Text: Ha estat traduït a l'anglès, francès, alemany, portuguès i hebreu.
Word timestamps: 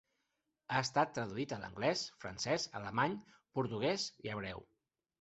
Ha 0.71 0.79
estat 0.85 1.13
traduït 1.17 1.53
a 1.59 1.59
l'anglès, 1.65 2.03
francès, 2.25 2.67
alemany, 2.83 3.17
portuguès 3.59 4.11
i 4.29 4.37
hebreu. 4.37 4.69